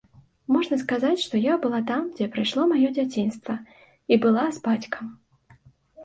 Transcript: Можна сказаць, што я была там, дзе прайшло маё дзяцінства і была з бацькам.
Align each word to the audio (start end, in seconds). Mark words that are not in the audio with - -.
Можна 0.53 0.75
сказаць, 0.83 1.17
што 1.25 1.41
я 1.51 1.57
была 1.65 1.81
там, 1.91 2.07
дзе 2.15 2.27
прайшло 2.35 2.63
маё 2.71 2.89
дзяцінства 2.95 3.55
і 4.15 4.17
была 4.25 4.47
з 4.57 4.63
бацькам. 4.69 5.05